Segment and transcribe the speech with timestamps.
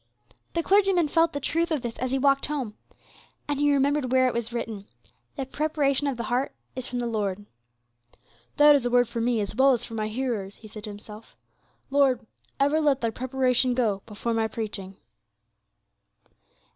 [0.55, 2.75] The clergyman felt the truth of this as he walked home.
[3.47, 4.87] And he remembered where it was written,
[5.35, 7.45] "The preparation of the heart is from the Lord."
[8.57, 10.89] "That is a word for me, as well as for my hearers," he said to
[10.89, 11.37] himself.
[11.91, 12.25] "Lord,
[12.59, 14.97] ever let Thy preparation go before my preaching."